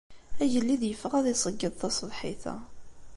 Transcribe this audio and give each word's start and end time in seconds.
Agellid 0.41 0.83
yeffeɣ 0.87 1.13
ad 1.15 1.25
iṣeyyed 1.33 1.73
taṣebḥit-a. 1.75 2.55